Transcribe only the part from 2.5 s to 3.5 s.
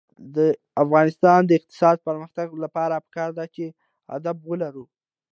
لپاره پکار ده